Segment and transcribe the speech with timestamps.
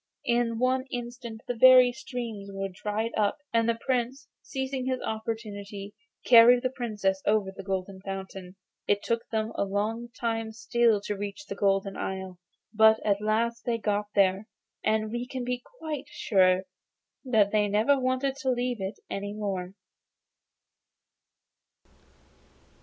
[0.25, 5.93] In one instant the very streams were dried up, and the Prince, seizing his opportunity,
[6.25, 8.55] carried the Princess over the Golden Fountain.
[8.87, 12.39] It took them a long time still to reach the Golden Isle,
[12.73, 14.47] but at last they got there,
[14.83, 16.63] and we may be quite sure
[17.23, 19.75] they never wanted to leave it any more.